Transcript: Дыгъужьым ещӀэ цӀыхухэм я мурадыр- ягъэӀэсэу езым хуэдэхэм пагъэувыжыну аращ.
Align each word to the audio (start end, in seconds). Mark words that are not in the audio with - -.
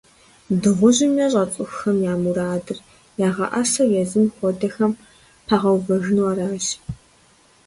Дыгъужьым 0.61 1.13
ещӀэ 1.25 1.43
цӀыхухэм 1.51 1.97
я 2.11 2.13
мурадыр- 2.21 2.77
ягъэӀэсэу 3.27 3.93
езым 4.01 4.25
хуэдэхэм 4.35 4.91
пагъэувыжыну 5.47 6.27
аращ. 6.31 6.65